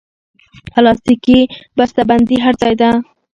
[0.73, 1.39] پلاستيکي
[1.77, 2.89] بستهبندي هر ځای ده.